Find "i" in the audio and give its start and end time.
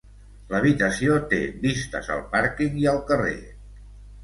0.45-0.53, 2.87-2.91